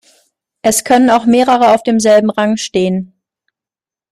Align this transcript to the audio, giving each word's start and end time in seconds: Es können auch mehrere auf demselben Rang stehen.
Es 0.63 0.83
können 0.83 1.11
auch 1.11 1.27
mehrere 1.27 1.75
auf 1.75 1.83
demselben 1.83 2.31
Rang 2.31 2.57
stehen. 2.57 3.13